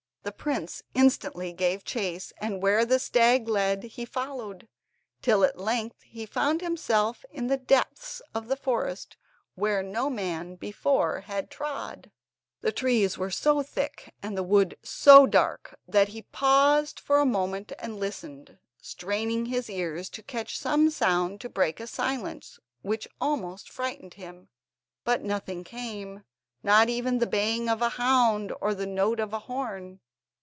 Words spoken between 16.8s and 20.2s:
for a moment and listened, straining his ears